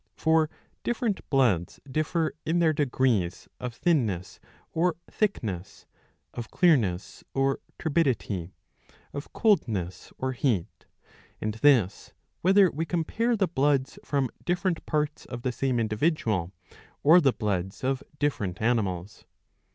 For 0.15 0.49
different 0.81 1.29
bloods 1.29 1.79
differ 1.85 2.33
in 2.43 2.57
their 2.57 2.73
degrees 2.73 3.47
of 3.59 3.75
thinness 3.75 4.39
or 4.71 4.95
thickness, 5.11 5.85
of 6.33 6.49
clearness 6.49 7.23
or 7.35 7.59
turbidity, 7.77 8.49
of 9.13 9.31
coldness 9.31 10.11
or 10.17 10.31
heat; 10.31 10.87
and 11.39 11.53
this 11.53 12.13
whether 12.41 12.71
we 12.71 12.83
compare 12.83 13.37
the 13.37 13.47
bloods 13.47 13.99
from 14.03 14.31
different 14.43 14.83
parts 14.87 15.25
of 15.25 15.43
the 15.43 15.51
same 15.51 15.79
individual 15.79 16.51
or 17.03 17.21
the 17.21 17.31
bloods 17.31 17.83
of 17.83 18.01
different 18.17 18.59
animals. 18.59 19.25